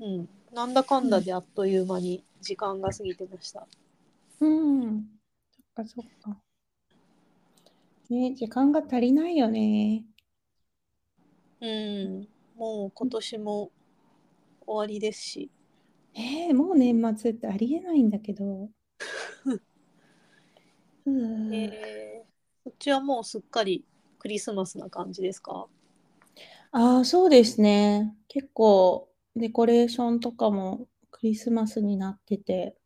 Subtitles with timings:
[0.00, 0.28] うん。
[0.52, 3.66] なんだかんだであっという間に時間が過ぎてました。
[4.40, 5.04] うん。
[5.52, 6.36] そっかそっか。
[8.08, 10.04] ね、時間が足りないよね。
[11.60, 12.28] うん。
[12.56, 13.70] もう今年も
[14.66, 15.50] 終わりですし。
[16.14, 18.70] えー、もう年末ってありえないんだけど。
[21.06, 23.84] う ーえー、そっちはもうすっかり
[24.18, 25.68] クリスマスな感じですか？
[26.72, 28.16] ああ、そうですね。
[28.28, 32.76] 結構デコレーションとかもクリスマスになってて、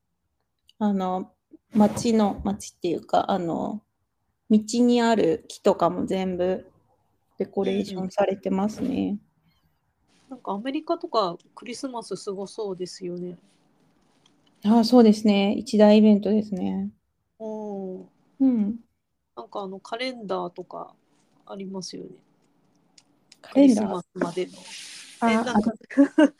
[0.78, 1.32] あの、
[1.73, 3.82] 街の、街っていうか、あの、
[4.50, 6.70] 道にある木とかも全部
[7.38, 9.19] デコレーションされてますね。
[10.28, 13.38] なんかアメリカとかクリスマスすごそうですよね。
[14.64, 15.55] ああ、そうですね。
[15.55, 16.91] 一大イベントですね。
[17.38, 18.08] うん。
[18.41, 18.80] うん。
[19.36, 20.95] なんかあのカレンダーとか
[21.47, 22.11] ありますよね。
[23.41, 23.86] カレンダー？
[23.86, 24.02] クリスマ。
[24.02, 24.52] スまでの。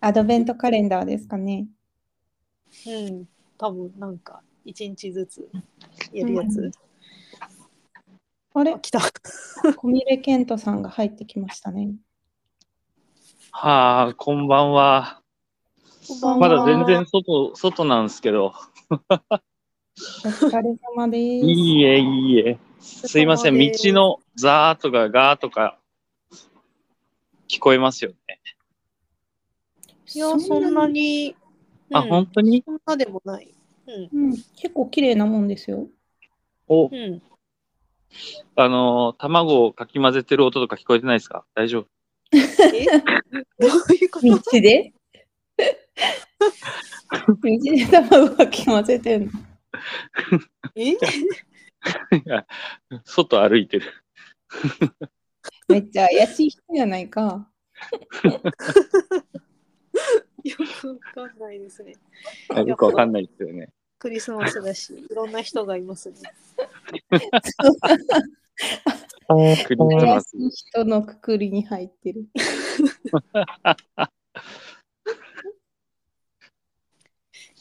[0.00, 1.66] アドベントカレンダーですかね。
[2.86, 3.28] うん。
[3.58, 5.48] 多分なんか一日ずつ
[6.12, 6.60] やるやつ。
[6.60, 6.72] うん
[8.52, 8.72] あれ？
[8.74, 9.00] あ、来た。
[9.76, 11.94] 小峰健人さんが入ってきましたね。
[13.52, 15.22] はあ、こんばんは。
[16.08, 18.52] こんばんはまだ全然外、外なんですけど。
[18.90, 21.46] お疲れ様です。
[21.46, 22.58] いいえ、いいえ。
[22.80, 25.78] すいません、道のザーとかガーとか
[27.50, 28.40] 聞こえますよね。
[30.14, 31.34] いや、そんなに。
[31.92, 32.62] あ、うん本当に？
[32.64, 33.52] そんなでもない。
[33.86, 34.08] うん。
[34.12, 35.88] うん、結構綺麗なもんですよ。
[36.68, 37.22] お、うん。
[38.56, 41.44] あのー、卵をかき混ぜてる音とか聞こえてないですか？
[41.54, 41.86] 大丈夫？
[42.32, 42.86] え？
[43.58, 44.26] どういうこと？
[44.28, 44.92] 道で？
[47.10, 49.32] 道で卵かき混ぜてんの？
[50.76, 50.90] え？
[50.94, 50.96] い
[52.26, 52.46] や
[53.04, 53.86] 外歩いてる。
[55.70, 57.48] めっちゃ怪しい人じゃないか。
[60.42, 61.94] よくわかんないですね。
[62.66, 63.68] よくわかんないですよね。
[63.98, 66.16] クリスマスだし、いろんな人がいますね。
[67.08, 67.54] クリス
[70.06, 70.36] マス。
[70.36, 72.26] 怪しい人のくくりに入ってる。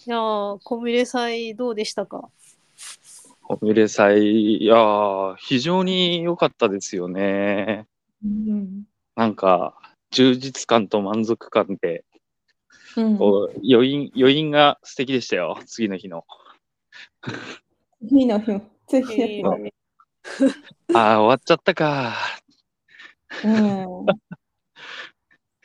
[0.05, 2.29] いやー、小ミレ祭どうでしたか？
[3.49, 7.87] おめで祭、いやー、非常に良かったですよね。
[8.23, 8.83] うん。
[9.15, 9.75] なんか、
[10.11, 12.03] 充実感と満足感で、
[12.97, 16.25] うん、こう余韻、余韻が素敵でしたよ、次の日の。
[18.07, 19.73] 次の日も、次の日
[20.95, 22.15] ああ、終わっちゃったか。
[23.43, 23.85] うん。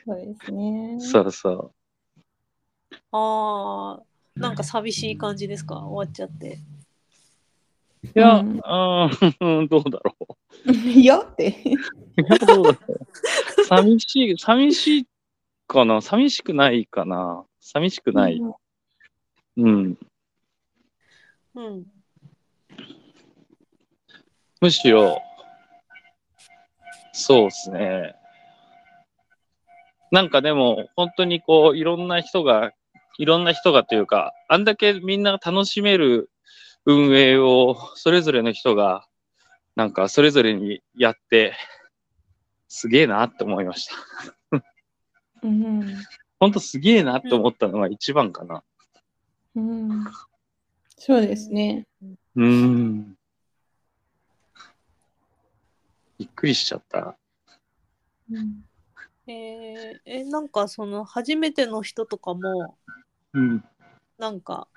[0.05, 0.97] そうですね。
[0.99, 5.77] そうそー、あー、なんか寂しい感じですか？
[5.79, 6.59] 終わっちゃって。
[8.15, 8.19] う。
[8.19, 8.61] いや、うん
[9.39, 10.15] うん、 どうだろ
[10.65, 10.71] う。
[10.71, 11.47] いやって。
[11.49, 11.71] い
[12.29, 13.65] や、どうだろう。
[13.65, 15.07] 寂しい、寂しい
[15.67, 18.41] かな寂しくないかな寂しくない。
[19.57, 19.97] うん。
[21.55, 21.85] うん。
[24.61, 25.21] むしろ、
[27.13, 28.15] そうですね。
[30.11, 32.71] なんかでも、本当にこう、いろんな人が、
[33.17, 36.29] いろんな人がというか、あんだけみんな楽しめる
[36.85, 39.07] 運営を、それぞれの人が、
[39.75, 41.53] なんかそれぞれにやって、
[42.67, 43.87] すげえなって思いまし
[44.51, 44.61] た。
[45.43, 45.81] うん。
[46.39, 48.63] 本当すげえなって思ったのが一番かな。
[49.55, 50.05] うん。
[50.97, 51.87] そうですね。
[52.35, 53.17] うーん。
[56.17, 57.17] びっくりしちゃった。
[58.31, 58.65] うん
[59.27, 62.77] えー、え、なんかその初めての人とかも、
[63.33, 63.63] うん。
[64.19, 64.67] なんか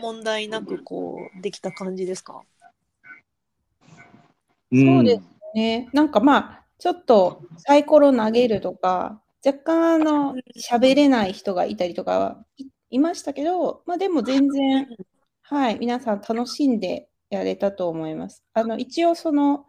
[0.00, 2.42] 問題なくこうできた感じですか？
[4.72, 5.22] そうです
[5.54, 5.88] ね。
[5.92, 14.86] なんかまあ、ちょっとサイコロ投げるとか、若干あの、喋れない人がいたりとかはいいましたけど、まあでも全然、
[15.42, 18.44] はい、皆さん楽しんでやれたと思います。
[18.52, 19.66] あの、一応その、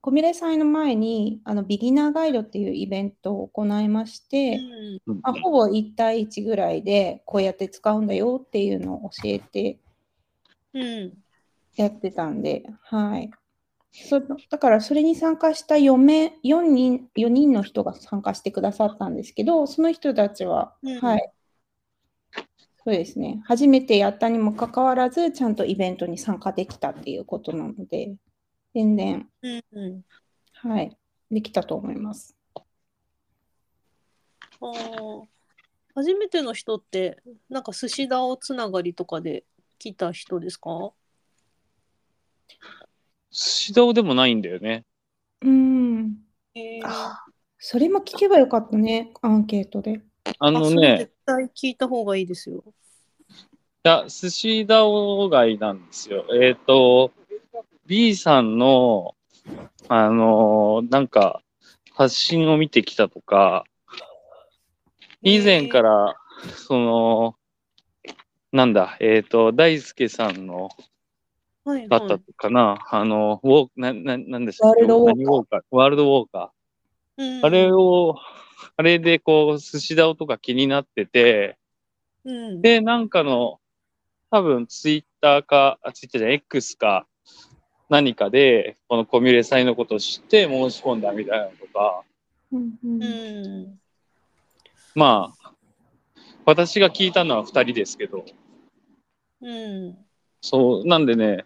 [0.00, 4.60] コミレ祭の前に、あの、ビギナーガイドっていうイベントを行いまして、
[5.06, 9.78] うんうんまあ、ほぼ1対1ぐらいでこうやって使うんだよっていうのを教えて
[10.72, 11.12] うん
[11.76, 13.30] やってたんで、はい。
[13.92, 21.32] そだからそれに参加した4名、4人、4人の人が参加してくださったんですけど、その人たちは、うんはい。
[22.84, 23.40] そうですね。
[23.44, 28.14] 初めてやったにもかかわらず、ちゃんとイベントに参加できたっていうことなので、
[28.74, 30.04] 全然、うんうん
[30.52, 30.96] はい、
[31.30, 32.36] できたと思います。
[34.60, 35.26] あー
[35.94, 39.44] 初めての人ってなんか寿司ダオつながりとかで
[39.78, 40.92] 来た人ですか？
[43.30, 44.84] 指導でもないんだよね。
[45.40, 46.16] うん。
[46.54, 47.20] えーあ
[47.66, 50.02] それも聞けばよかったね、アンケートで。
[50.38, 52.62] あのね、絶対聞いた方がいいですよ。
[53.30, 53.34] い
[53.84, 56.26] や、寿司ダオ街なんですよ。
[56.34, 57.10] えっ、と、
[57.86, 59.14] B さんの、
[59.88, 61.42] あのーなんか、
[61.92, 63.64] 発信を見てきたとか、
[65.22, 66.16] 以前から、
[66.56, 67.36] その、
[68.52, 70.70] なんだ、えっ、と、大輔さんの
[71.64, 75.16] はいだったかな、あの、ウォーな、な、なんですかワールドウォーカー。
[75.16, 75.62] 何ウォーカー？
[75.70, 77.46] ワールドウォーカー。
[77.46, 78.16] あれを、
[78.76, 81.58] あれでこう、寿司ダオとか気になってて、
[82.24, 83.60] うん、で、なんかの、
[84.30, 87.06] 多分ツイッターか、あ、ツイッターじゃ X か、
[87.88, 92.02] 何かで、このコミュレ祭のことを知って申し込んだみたいなのとか、
[92.52, 93.80] うんうんうん。
[94.94, 95.52] まあ、
[96.46, 98.24] 私が聞いたのは2人ですけど、
[99.40, 99.98] うん。
[100.40, 101.44] そう、なんでね、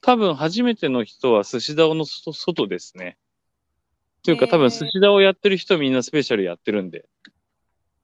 [0.00, 3.18] 多分初めての人は寿司ダオの外外ですね。
[4.22, 7.06] というか多分寿司ダオやってる人みんなスペシャルやってるんで、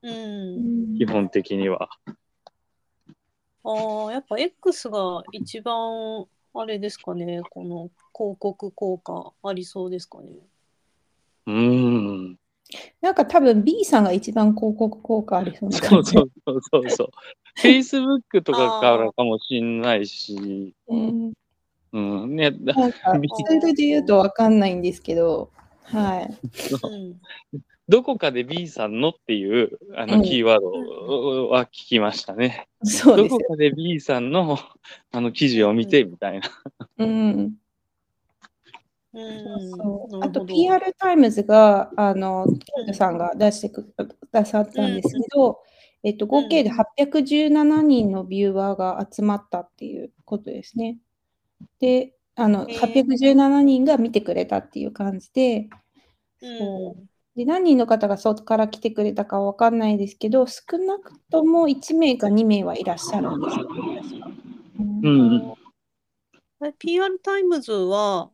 [0.03, 0.99] うん。
[0.99, 1.89] 基本的には。
[3.65, 6.27] ああ、やっぱ X が一番、
[6.59, 10.31] あれですかね、この広告効果ありそうですかね？
[11.47, 12.39] うーん。
[13.01, 16.13] なんか多分 B さんが一番広告効果ありそうなそう感じ。
[16.13, 17.09] そうそうそうそう。
[17.61, 21.33] Facebook とかからかもしんないし、うん
[21.93, 22.37] うん。
[22.37, 22.99] ね、だなんか
[23.37, 25.51] ツールで言うとわかんないんですけど、
[25.87, 26.39] はい。
[26.83, 27.21] うん。
[27.89, 32.69] どこかで B さんのっていうあうんのキーワードは聞きましたね。
[32.83, 33.39] そうですよ。
[33.39, 34.59] どこかで B さんの
[35.13, 36.49] あの記事を見てみたいな。
[36.99, 37.55] うん。
[39.15, 39.71] うん。
[39.71, 43.95] そうあと PR タイムズが、あの、ケイトさんが出してく
[44.33, 45.61] ださったんですけど、
[46.03, 50.99] えっと、合計で817人のビューワーが集まったっていうことですね。
[51.81, 55.69] で、あの、へー817人が見てくれたっていう感じで、
[56.43, 57.09] うん。
[57.35, 63.69] で何人の方がそこから来てくれたかわかんないですけど、少なくとも1名か2名はいらっしゃるんですよ。
[64.79, 65.57] うんう
[66.63, 66.67] ん。
[66.67, 68.31] え PR タイムズは、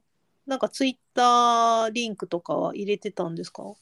[0.47, 3.75] なんかツイッターリンクとかは入れてたんですか？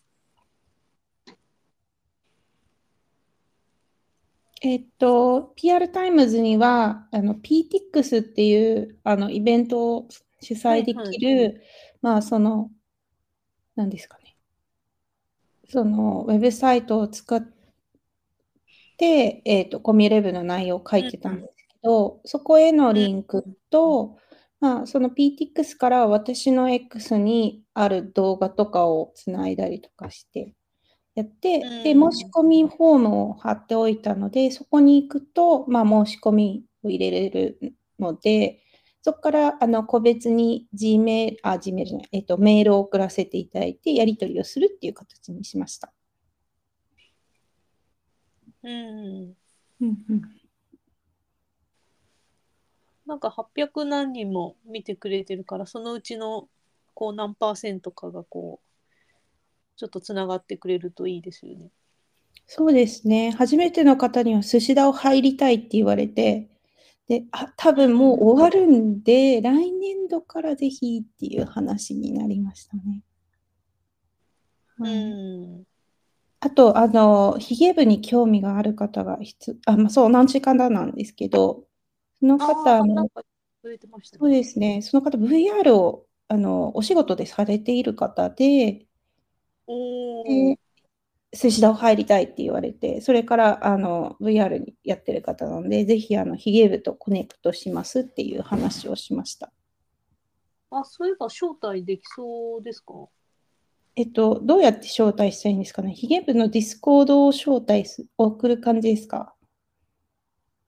[4.62, 10.08] えっと、PR タイムズには、あの、 Peatix っていう、あの、イベントを
[10.40, 11.52] 主催できる、はいは
[12.02, 12.70] まあ、その、
[13.74, 14.36] 何ですかね。
[15.68, 17.42] その、ウェブサイトを使っ
[18.98, 24.18] て、えっと、コミュレブの内容を書いてたんですけど、そこへのリンクと、
[24.60, 30.54] まあ、その PTX から私の X にある動画とかをつないだりとかして、
[31.14, 38.62] やって、で、うん申し込みフォームを貼っておいたので、そこに行くと、まあ、申し込みを入れれるので、
[39.02, 45.92] そこからあの個別に Gmail、あ、Gmail じゃない、えっと、メールを送らせていただいて、やり取りをするっていう形にしました。
[48.62, 48.70] うん。
[49.80, 50.22] うんうん
[53.06, 56.48] なんか800何人も見てくれてるから、そのうちの
[56.94, 58.69] こう何パーセントかがこう、
[59.80, 61.70] ちょっとつながってくれるといいですよね。
[62.46, 63.30] そうですね。
[63.30, 66.50] 初めての方には寿司ダを入りたいって言われて、
[67.08, 73.02] で、あ、多分もう終わるんで、来年度からぜひっていう話になりましたね。
[74.78, 75.10] うはい
[75.60, 75.64] ん。
[76.40, 81.66] あと、あの、ヒゲ部に興味がある方がひつ、あ、まあ、そう、何時間だなんですけど、
[82.20, 83.22] そのあ方、の、か
[83.62, 84.30] 触れてましたそうね。
[84.30, 88.89] ですね、その方、VR を、あの、お仕事でされている方で、お
[90.24, 90.56] でー。
[91.32, 99.52] 寿司ダを入りたいって言われて、それからあの VR にやってる方なので、ぜひあのヒゲ部とコネクトしますっていう話をしました。
[100.72, 102.94] あ、そういえば招待できそうですか？
[103.94, 105.92] えっと、どうやって招待したいんですかね？
[105.94, 109.34] ヒゲ部のディスコードを招待す送る感じですか？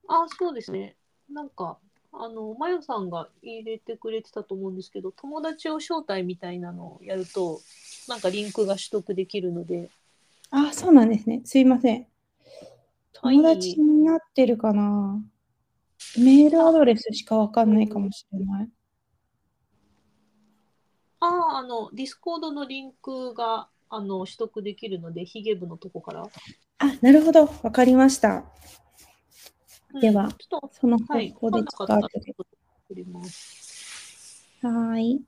[0.09, 0.97] あ、そうですね。
[1.29, 1.79] なんか、
[2.13, 7.61] あの、まよさんが入れてくれてたと思うんですけど、友達を招待みたいなのをやると、
[8.09, 9.91] なんかリンクが取得できるので、
[10.51, 11.43] あ、そうなんですね。
[11.45, 11.97] すいません。
[11.97, 15.23] はい友達になってるかな
[16.19, 18.69] メールアドレスしかわかんないかもしれない。
[21.21, 26.23] ああ、あの、ディスコードのリンクが、あの、取得できるので、ヒゲ部のとこから。
[26.79, 27.49] あ、なるほど。
[27.63, 28.45] わかりました。
[30.01, 32.35] ではうんちょっと、そのはい、方法で使うとで。
[32.89, 34.45] 送ります。
[34.63, 35.23] はーい。